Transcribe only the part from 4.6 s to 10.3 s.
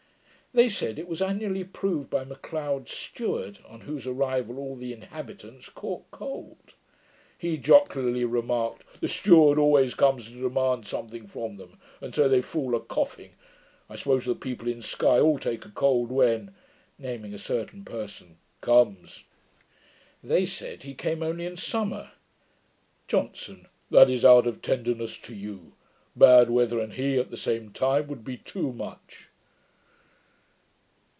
the inhabitants caught cold. He jocularly remarked, 'the steward always comes